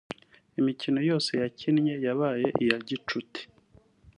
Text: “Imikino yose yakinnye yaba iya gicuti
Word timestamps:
“Imikino 0.59 0.99
yose 1.09 1.31
yakinnye 1.41 1.95
yaba 2.05 2.29
iya 2.63 2.77
gicuti 2.87 3.41